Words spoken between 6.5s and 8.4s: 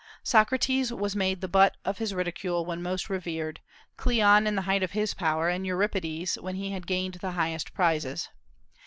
he had gained the highest prizes.